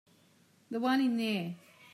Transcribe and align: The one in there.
The 0.71 0.79
one 0.79 0.99
in 0.99 1.15
there. 1.17 1.55